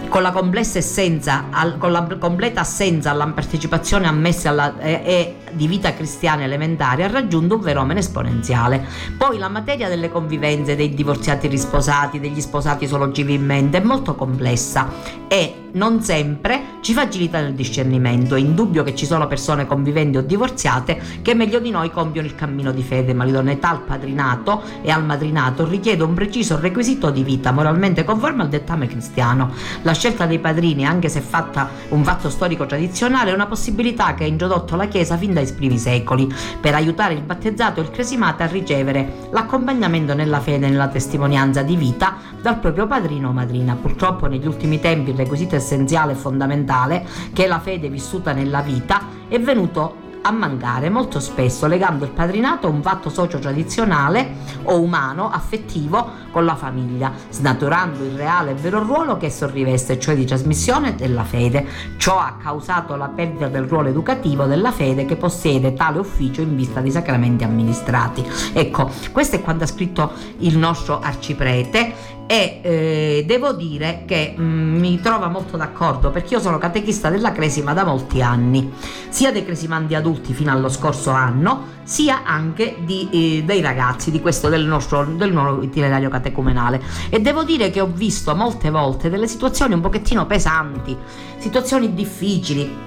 [0.07, 0.31] con la,
[0.79, 1.45] essenza,
[1.77, 7.07] con la completa assenza alla partecipazione ammessa alla, e, e di vita cristiana elementare ha
[7.07, 8.85] raggiunto un fenomeno esponenziale.
[9.17, 14.89] Poi la materia delle convivenze, dei divorziati risposati, degli sposati solo civilmente è molto complessa
[15.27, 18.35] e non sempre ci facilita nel discernimento.
[18.35, 22.35] È indubbio che ci sono persone conviventi o divorziate che meglio di noi compiono il
[22.35, 27.23] cammino di fede, ma l'idoneità al padrinato e al madrinato richiede un preciso requisito di
[27.23, 29.51] vita moralmente conforme al dettame cristiano.
[29.81, 34.23] La scelta dei padrini, anche se fatta un fatto storico tradizionale, è una possibilità che
[34.23, 38.43] ha introdotto la Chiesa fin dai primi secoli per aiutare il battezzato e il cresimato
[38.43, 43.75] a ricevere l'accompagnamento nella fede e nella testimonianza di vita dal proprio padrino o madrina.
[43.75, 48.61] Purtroppo negli ultimi tempi il requisito essenziale e fondamentale, che è la fede vissuta nella
[48.61, 54.81] vita, è venuto a mancare molto spesso legando il padrinato a un fatto socio-tradizionale o
[54.81, 60.15] umano, affettivo con la famiglia, snaturando il reale e vero ruolo che esso riveste, cioè
[60.15, 61.65] di trasmissione della fede.
[61.95, 66.55] Ciò ha causato la perdita del ruolo educativo della fede che possiede tale ufficio in
[66.57, 68.25] vista dei sacramenti amministrati.
[68.51, 74.43] Ecco, questo è quanto ha scritto il nostro arciprete e eh, devo dire che mh,
[74.43, 78.71] mm, mi trova molto d'accordo perché io sono catechista della Cresima da molti anni,
[79.07, 84.19] sia dei cresimandi adulti fino allo scorso anno, sia anche di, eh, dei ragazzi di
[84.19, 89.09] questo del nostro del nuovo itinerario catecumenale e devo dire che ho visto molte volte
[89.09, 90.95] delle situazioni un pochettino pesanti,
[91.37, 92.85] situazioni difficili.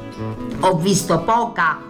[0.60, 1.88] Ho visto poca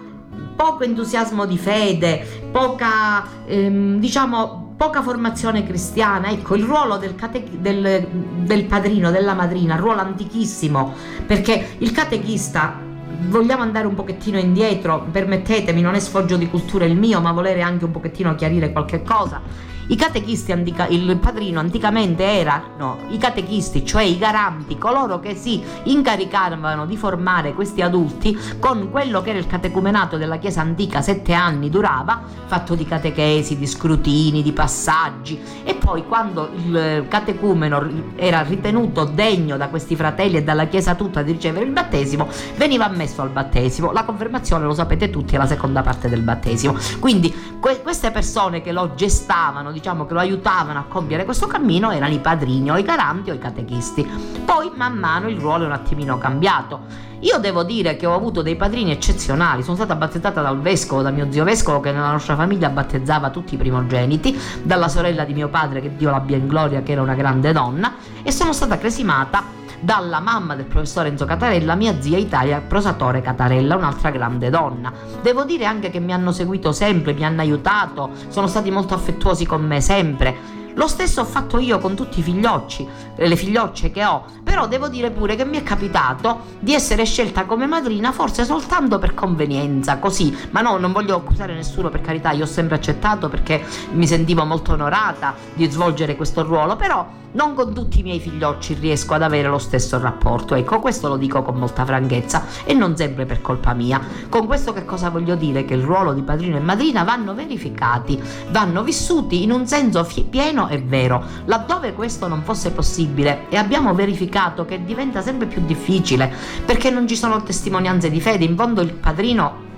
[0.54, 7.44] poco entusiasmo di fede, poca ehm, diciamo poca formazione cristiana, ecco il ruolo del, cate-
[7.58, 10.94] del, del padrino, della madrina, ruolo antichissimo,
[11.26, 12.80] perché il catechista
[13.28, 17.60] vogliamo andare un pochettino indietro, permettetemi, non è sfoggio di cultura il mio, ma volere
[17.60, 19.42] anche un pochettino chiarire qualche cosa.
[19.90, 25.60] I catechisti, antica, il padrino anticamente erano i catechisti, cioè i garanti, coloro che si
[25.82, 31.32] incaricavano di formare questi adulti con quello che era il catecumenato della Chiesa antica, sette
[31.32, 38.42] anni durava, fatto di catechesi, di scrutini, di passaggi e poi quando il catecumeno era
[38.42, 43.22] ritenuto degno da questi fratelli e dalla Chiesa tutta di ricevere il battesimo, veniva ammesso
[43.22, 43.90] al battesimo.
[43.90, 46.76] La confermazione, lo sapete tutti, è la seconda parte del battesimo.
[47.00, 51.90] Quindi que- queste persone che lo gestavano, diciamo che lo aiutavano a compiere questo cammino
[51.90, 54.06] erano i padrini o i garanti o i catechisti.
[54.44, 57.08] Poi man mano il ruolo è un attimino cambiato.
[57.20, 61.10] Io devo dire che ho avuto dei padrini eccezionali, sono stata battezzata dal vescovo, da
[61.10, 65.48] mio zio vescovo che nella nostra famiglia battezzava tutti i primogeniti, dalla sorella di mio
[65.48, 69.58] padre che Dio l'abbia in gloria che era una grande donna e sono stata cresimata
[69.80, 74.92] dalla mamma del professor Enzo Catarella, mia zia Italia Prosatore Catarella, un'altra grande donna.
[75.22, 79.46] Devo dire anche che mi hanno seguito sempre, mi hanno aiutato, sono stati molto affettuosi
[79.46, 80.58] con me sempre.
[80.74, 84.88] Lo stesso ho fatto io con tutti i figliocci, le figliocce che ho, però devo
[84.88, 89.98] dire pure che mi è capitato di essere scelta come madrina forse soltanto per convenienza,
[89.98, 94.06] così, ma no, non voglio accusare nessuno per carità, io ho sempre accettato perché mi
[94.06, 99.14] sentivo molto onorata di svolgere questo ruolo, però non con tutti i miei figliocci riesco
[99.14, 100.54] ad avere lo stesso rapporto.
[100.54, 104.00] Ecco, questo lo dico con molta franchezza e non sempre per colpa mia.
[104.28, 105.64] Con questo che cosa voglio dire?
[105.64, 110.59] Che il ruolo di padrino e madrina vanno verificati, vanno vissuti in un senso pieno
[110.68, 111.22] e vero.
[111.44, 116.32] Laddove questo non fosse possibile e abbiamo verificato che diventa sempre più difficile
[116.64, 119.68] perché non ci sono testimonianze di fede, in fondo il padrino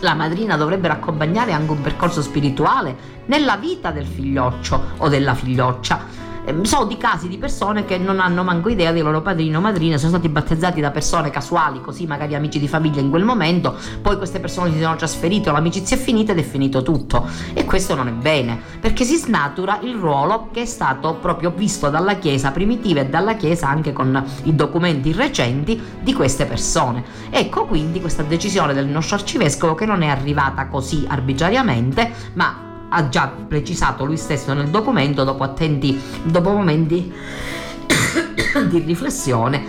[0.00, 6.19] la madrina dovrebbero accompagnare anche un percorso spirituale nella vita del figlioccio o della figlioccia
[6.62, 9.98] so di casi di persone che non hanno manco idea dei loro padrini o madrine,
[9.98, 14.16] sono stati battezzati da persone casuali, così magari amici di famiglia in quel momento, poi
[14.16, 17.26] queste persone si sono trasferite, l'amicizia è finita ed è finito tutto.
[17.54, 21.88] E questo non è bene, perché si snatura il ruolo che è stato proprio visto
[21.88, 27.04] dalla Chiesa primitiva e dalla Chiesa anche con i documenti recenti di queste persone.
[27.30, 33.08] Ecco quindi questa decisione del nostro arcivescovo che non è arrivata così arbitrariamente, ma ha
[33.08, 37.12] già precisato lui stesso nel documento dopo attenti dopo momenti
[38.68, 39.64] di riflessione.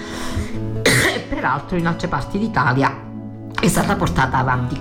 [0.84, 3.10] E peraltro in altre parti d'Italia
[3.60, 4.80] è stata portata avanti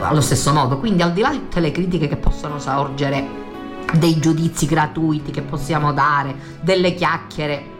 [0.00, 0.78] allo stesso modo.
[0.78, 3.46] Quindi al di là di tutte le critiche che possono sorgere
[3.94, 7.76] dei giudizi gratuiti che possiamo dare delle chiacchiere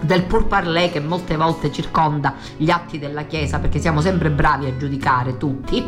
[0.00, 4.64] del pur parlé che molte volte circonda gli atti della Chiesa perché siamo sempre bravi
[4.64, 5.84] a giudicare tutti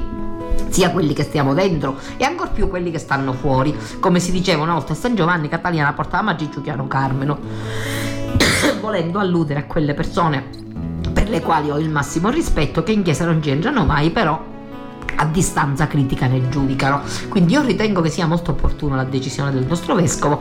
[0.68, 3.76] sia quelli che stiamo dentro e ancor più quelli che stanno fuori.
[4.00, 7.38] Come si diceva una volta a San Giovanni, Catalina portava Magiccio Chiaro Carmeno,
[8.80, 10.44] volendo alludere a quelle persone
[11.12, 14.50] per le quali ho il massimo rispetto, che in chiesa non ci entrano mai, però
[15.16, 17.02] a distanza critica ne giudicano.
[17.28, 20.40] Quindi io ritengo che sia molto opportuna la decisione del nostro vescovo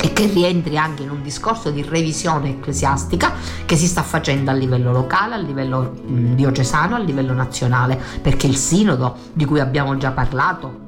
[0.00, 3.32] e che rientri anche in un discorso di revisione ecclesiastica
[3.64, 8.46] che si sta facendo a livello locale, a livello mh, diocesano, a livello nazionale, perché
[8.46, 10.82] il sinodo di cui abbiamo già parlato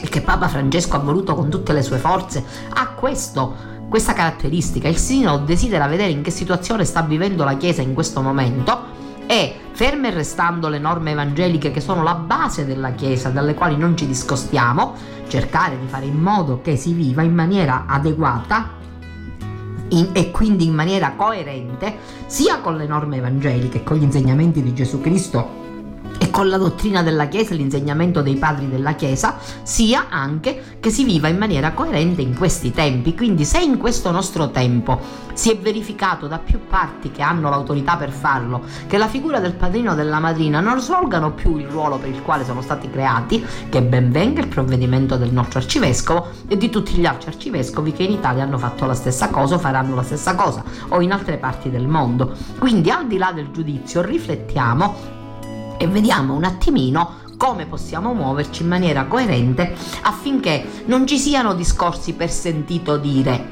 [0.00, 4.88] e che Papa Francesco ha voluto con tutte le sue forze ha questo questa caratteristica.
[4.88, 9.54] Il sinodo desidera vedere in che situazione sta vivendo la Chiesa in questo momento e
[9.72, 14.06] ferme restando le norme evangeliche che sono la base della Chiesa, dalle quali non ci
[14.06, 14.94] discostiamo,
[15.28, 18.70] cercare di fare in modo che si viva in maniera adeguata
[19.88, 21.96] in, e quindi in maniera coerente
[22.26, 25.63] sia con le norme evangeliche, con gli insegnamenti di Gesù Cristo
[26.34, 31.04] con la dottrina della Chiesa e l'insegnamento dei padri della Chiesa, sia anche che si
[31.04, 33.14] viva in maniera coerente in questi tempi.
[33.14, 34.98] Quindi se in questo nostro tempo
[35.32, 39.54] si è verificato da più parti che hanno l'autorità per farlo che la figura del
[39.54, 43.44] padrino o della madrina non svolgano più il ruolo per il quale sono stati creati,
[43.68, 48.02] che ben venga il provvedimento del nostro arcivescovo e di tutti gli altri arcivescovi che
[48.02, 51.36] in Italia hanno fatto la stessa cosa o faranno la stessa cosa o in altre
[51.36, 52.32] parti del mondo.
[52.58, 55.13] Quindi al di là del giudizio riflettiamo
[55.76, 62.12] e vediamo un attimino come possiamo muoverci in maniera coerente affinché non ci siano discorsi
[62.12, 63.50] per sentito dire,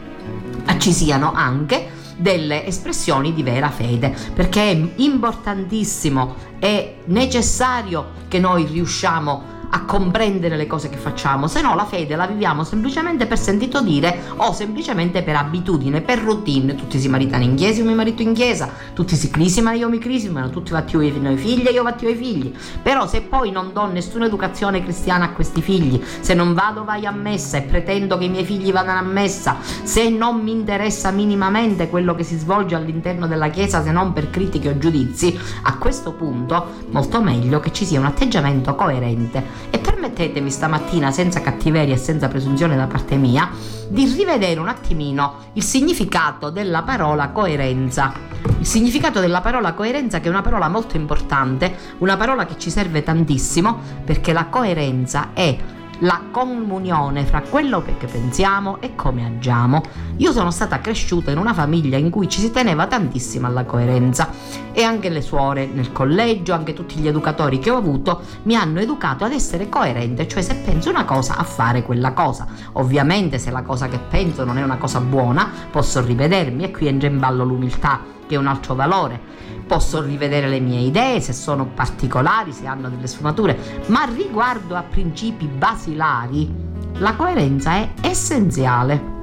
[0.64, 8.38] ma ci siano anche delle espressioni di vera fede, perché è importantissimo e necessario che
[8.38, 13.26] noi riusciamo a comprendere le cose che facciamo, se no la fede la viviamo semplicemente
[13.26, 16.74] per sentito dire o semplicemente per abitudine, per routine.
[16.74, 19.98] Tutti si maritano in chiesa, io mi marito in chiesa, tutti si crisimano, io mi
[19.98, 22.54] crisimano, tutti vattivo i figli, io vattivo i figli.
[22.82, 27.06] Però se poi non do nessuna educazione cristiana a questi figli, se non vado vai
[27.06, 31.10] a messa e pretendo che i miei figli vadano a messa, se non mi interessa
[31.10, 35.78] minimamente quello che si svolge all'interno della chiesa se non per critiche o giudizi, a
[35.78, 39.61] questo punto molto meglio che ci sia un atteggiamento coerente
[40.02, 43.48] permettetemi stamattina, senza cattiveria e senza presunzione da parte mia,
[43.88, 48.12] di rivedere un attimino il significato della parola coerenza.
[48.58, 52.70] Il significato della parola coerenza che è una parola molto importante, una parola che ci
[52.70, 55.56] serve tantissimo perché la coerenza è
[56.02, 59.82] la comunione fra quello che pensiamo e come agiamo.
[60.16, 64.30] Io sono stata cresciuta in una famiglia in cui ci si teneva tantissimo alla coerenza
[64.72, 68.80] e anche le suore nel collegio, anche tutti gli educatori che ho avuto mi hanno
[68.80, 72.46] educato ad essere coerente, cioè se penso una cosa a fare quella cosa.
[72.72, 76.88] Ovviamente se la cosa che penso non è una cosa buona, posso rivedermi e qui
[76.88, 78.00] entra in ballo l'umiltà,
[78.32, 79.20] che un altro valore
[79.66, 84.82] posso rivedere le mie idee se sono particolari, se hanno delle sfumature, ma riguardo a
[84.82, 86.50] principi basilari,
[86.94, 89.20] la coerenza è essenziale.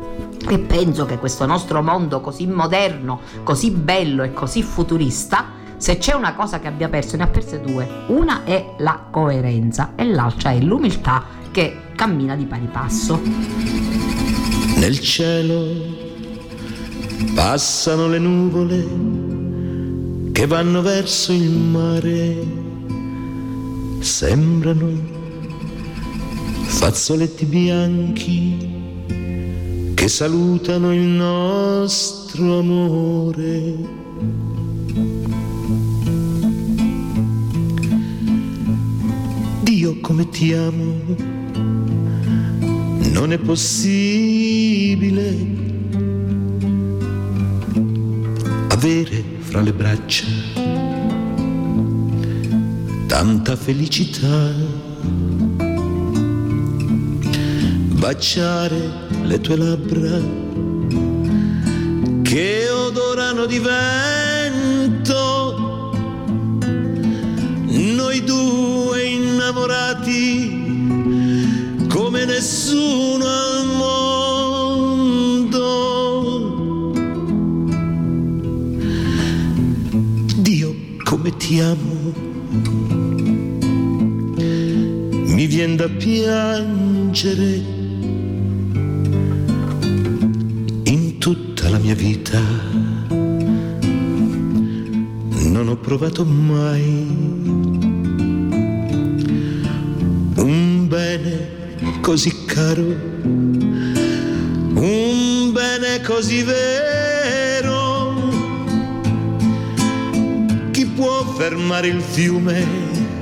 [0.47, 6.13] E penso che questo nostro mondo così moderno, così bello e così futurista, se c'è
[6.13, 7.87] una cosa che abbia perso, ne ha perse due.
[8.07, 13.19] Una è la coerenza e l'altra è l'umiltà che cammina di pari passo.
[14.77, 16.08] Nel cielo
[17.33, 18.87] passano le nuvole
[20.31, 22.37] che vanno verso il mare
[23.99, 25.17] sembrano
[26.65, 28.57] fazzoletti bianchi
[29.95, 33.75] che salutano il nostro amore.
[39.61, 40.93] Dio come ti amo,
[43.11, 44.47] non è possibile
[48.79, 50.23] avere fra le braccia
[53.07, 54.53] tanta felicità.
[57.99, 58.79] Baciare
[59.23, 60.17] le tue labbra
[62.21, 64.71] che odorano di vento,
[67.65, 70.57] noi due innamorati
[71.89, 73.08] come nessuno
[81.49, 82.13] come ti amo.
[85.25, 87.63] Mi viene da piangere
[90.83, 92.39] in tutta la mia vita.
[95.49, 97.07] Non ho provato mai
[100.35, 101.47] un bene
[102.01, 102.95] così caro,
[104.73, 106.88] un bene così vero
[110.99, 112.57] può fermare il fiume.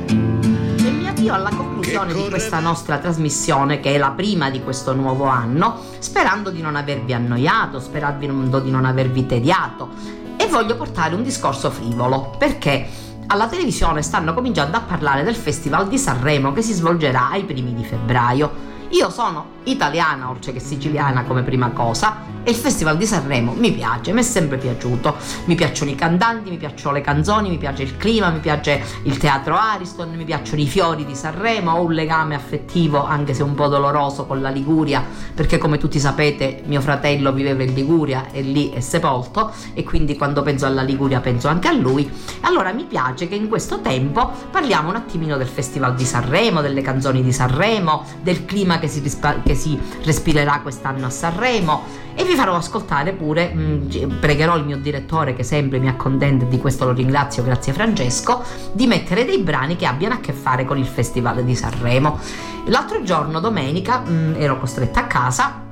[0.08, 4.96] E mi avvio alla conclusione di questa nostra trasmissione, che è la prima di questo
[4.96, 9.90] nuovo anno, sperando di non avervi annoiato, sperando di non avervi tediato.
[10.38, 12.88] E voglio portare un discorso frivolo, perché
[13.28, 17.76] alla televisione stanno cominciando a parlare del Festival di Sanremo che si svolgerà ai primi
[17.76, 18.76] di febbraio.
[18.90, 23.74] Io sono italiana oltre che siciliana come prima cosa e il Festival di Sanremo mi
[23.74, 25.18] piace, mi è sempre piaciuto.
[25.46, 29.18] Mi piacciono i cantanti, mi piacciono le canzoni, mi piace il clima, mi piace il
[29.18, 33.54] teatro Ariston, mi piacciono i fiori di Sanremo, ho un legame affettivo anche se un
[33.54, 38.42] po' doloroso con la Liguria perché come tutti sapete mio fratello viveva in Liguria e
[38.42, 42.10] lì è sepolto e quindi quando penso alla Liguria penso anche a lui.
[42.42, 46.82] Allora mi piace che in questo tempo parliamo un attimino del Festival di Sanremo, delle
[46.82, 51.84] canzoni di Sanremo, del clima che si, rispa- che si respirerà quest'anno a Sanremo
[52.16, 56.46] e vi farò ascoltare pure, mh, mm, pregherò il mio direttore che sempre mi accontenta
[56.46, 60.66] di questo lo ringrazio, grazie Francesco, di mettere dei brani che abbiano a che fare
[60.66, 62.20] con il Festival di Sanremo.
[62.66, 65.66] L'altro giorno, domenica, mh, mm, ero costretta a casa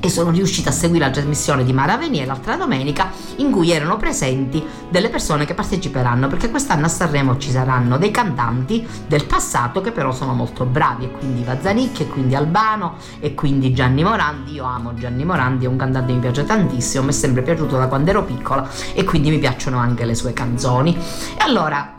[0.00, 3.96] e sono riuscita a seguire la trasmissione di Mara Venier l'altra domenica in cui erano
[3.96, 9.80] presenti delle persone che parteciperanno perché quest'anno a Sanremo ci saranno dei cantanti del passato
[9.80, 14.52] che però sono molto bravi e quindi Vazzanicchi e quindi Albano e quindi Gianni Morandi.
[14.52, 17.76] Io amo Gianni Morandi è un cantante che mi piace tantissimo mi è sempre piaciuto
[17.76, 20.96] da quando ero piccola e quindi mi piacciono anche le sue canzoni.
[20.96, 21.98] E allora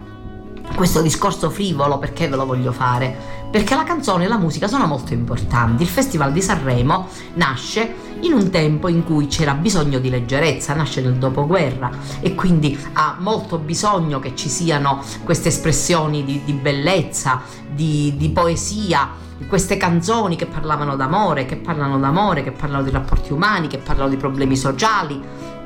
[0.82, 3.16] questo discorso frivolo perché ve lo voglio fare?
[3.52, 5.84] Perché la canzone e la musica sono molto importanti.
[5.84, 11.02] Il Festival di Sanremo nasce in un tempo in cui c'era bisogno di leggerezza, nasce
[11.02, 17.44] nel dopoguerra e quindi ha molto bisogno che ci siano queste espressioni di, di bellezza,
[17.70, 19.08] di, di poesia,
[19.48, 24.10] queste canzoni che parlavano d'amore, che parlano d'amore, che parlano di rapporti umani, che parlano
[24.10, 25.22] di problemi sociali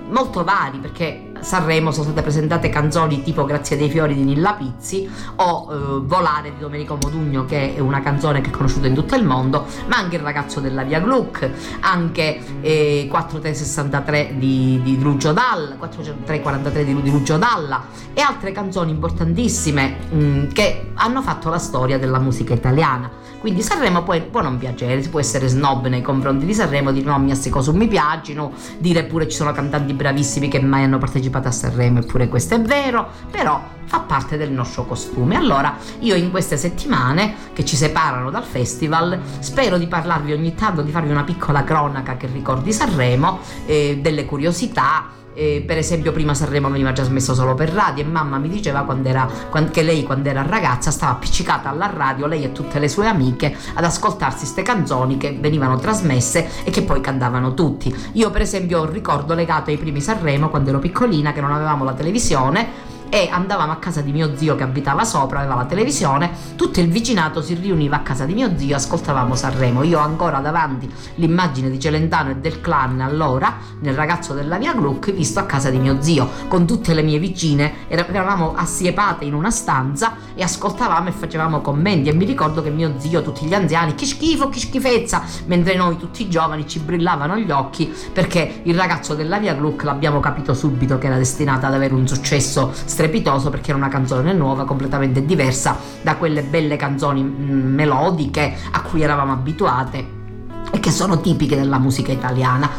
[0.10, 5.08] molto vari perché Sanremo sono state presentate canzoni tipo Grazie dei fiori di Nilla Pizzi
[5.36, 9.14] o eh, Volare di Domenico Modugno che è una canzone che è conosciuta in tutto
[9.16, 11.48] il mondo ma anche Il ragazzo della via Gluck
[11.82, 18.90] anche eh, 4363 di, di Lucio Dalla 4343 di, di Lucio Dalla e altre canzoni
[18.90, 23.08] importantissime mh, mm, che hanno fatto la storia della musica italiana
[23.46, 27.06] quindi Sanremo può, può, non piacere, si può essere snob nei confronti di Sanremo, dire
[27.06, 30.82] no, a me queste cose mi piacciono, dire pure ci sono cantanti bravissimi che mai
[30.82, 35.36] hanno partecipato a Sanremo, eppure questo è vero, però fa parte del nostro costume.
[35.36, 40.82] Allora, io in queste settimane che ci separano dal festival, spero di parlarvi ogni tanto,
[40.82, 43.38] di farvi una piccola cronaca che ricordi Sanremo,
[43.68, 48.08] eh, delle curiosità eh, per esempio prima Sanremo veniva già smesso solo per radio e
[48.08, 52.26] mamma mi diceva quando era, quando, che lei quando era ragazza stava appiccicata alla radio,
[52.26, 56.82] lei e tutte le sue amiche, ad ascoltarsi queste canzoni che venivano trasmesse e che
[56.82, 57.94] poi cantavano tutti.
[58.14, 61.52] Io per esempio ho un ricordo legato ai primi Sanremo quando ero piccolina che non
[61.52, 65.64] avevamo la televisione e andavamo a casa di mio zio che abitava sopra, aveva la
[65.64, 69.84] televisione, tutto il vicinato si riuniva a casa di mio zio, ascoltavamo Sanremo.
[69.84, 75.14] Io ancora davanti l'immagine di Celentano e del clan allora, nel ragazzo della via Gluck,
[75.14, 79.50] visto a casa di mio zio, con tutte le mie vicine, eravamo assiepate in una
[79.50, 82.10] stanza e ascoltavamo e facevamo commenti.
[82.10, 85.96] E mi ricordo che mio zio, tutti gli anziani, che schifo, che schifezza, mentre noi
[85.96, 90.54] tutti i giovani ci brillavano gli occhi perché il ragazzo della via Gluck l'abbiamo capito
[90.54, 93.04] subito che era destinata ad avere un successo strepitoso
[93.50, 99.02] perché era una canzone nuova, completamente diversa da quelle belle canzoni mm, melodiche a cui
[99.02, 100.24] eravamo abituate
[100.72, 102.70] e che sono tipiche della musica italiana.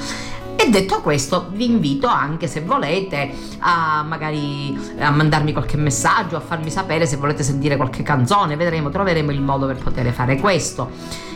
[0.69, 6.71] Detto questo, vi invito anche se volete a magari a mandarmi qualche messaggio, a farmi
[6.71, 10.91] sapere se volete sentire qualche canzone, vedremo, troveremo il modo per poter fare questo.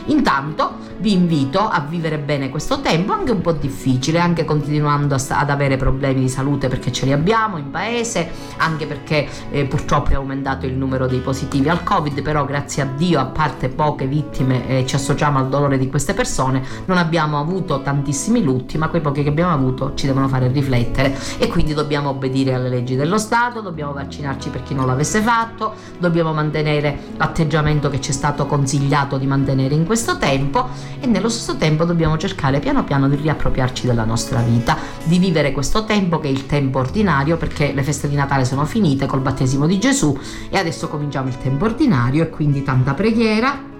[0.05, 5.49] Intanto vi invito a vivere bene questo tempo, anche un po' difficile, anche continuando ad
[5.49, 10.15] avere problemi di salute perché ce li abbiamo in paese, anche perché eh, purtroppo è
[10.15, 14.67] aumentato il numero dei positivi al Covid, però grazie a Dio, a parte poche vittime,
[14.67, 19.01] eh, ci associamo al dolore di queste persone, non abbiamo avuto tantissimi lutti, ma quei
[19.01, 23.17] pochi che abbiamo avuto ci devono fare riflettere e quindi dobbiamo obbedire alle leggi dello
[23.17, 28.45] Stato, dobbiamo vaccinarci per chi non l'avesse fatto, dobbiamo mantenere l'atteggiamento che ci è stato
[28.45, 30.69] consigliato di mantenere in questo tempo
[30.99, 35.51] e nello stesso tempo dobbiamo cercare piano piano di riappropriarci della nostra vita, di vivere
[35.51, 39.21] questo tempo che è il tempo ordinario perché le feste di Natale sono finite col
[39.21, 40.17] battesimo di Gesù
[40.49, 43.70] e adesso cominciamo il tempo ordinario e quindi tanta preghiera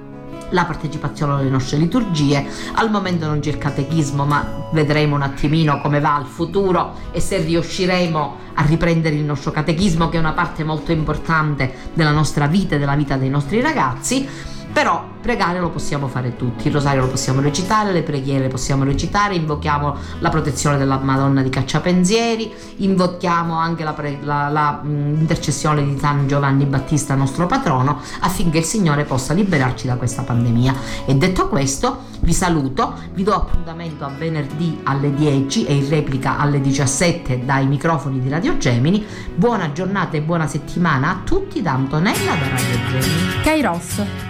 [0.52, 2.46] la partecipazione alle nostre liturgie.
[2.74, 7.20] Al momento non c'è il catechismo, ma vedremo un attimino come va il futuro e
[7.20, 12.48] se riusciremo a riprendere il nostro catechismo, che è una parte molto importante della nostra
[12.48, 14.28] vita e della vita dei nostri ragazzi.
[14.74, 18.84] Però pregare lo possiamo fare tutti, il rosario lo possiamo recitare, le preghiere le possiamo
[18.84, 25.84] recitare, invochiamo la protezione della Madonna di Cacciapensieri, invochiamo anche la, la, la mh, intercessione
[25.84, 30.74] di San Giovanni Battista, nostro patrono, affinché il Signore possa liberarci da questa pandemia.
[31.06, 36.38] E detto questo, vi saluto, vi do appuntamento a venerdì alle 10 e in replica
[36.38, 39.06] alle 17 dai microfoni di Radio Gemini.
[39.36, 43.42] Buona giornata e buona settimana a tutti da Antonella da Radio Gemini.
[43.44, 44.30] Kairos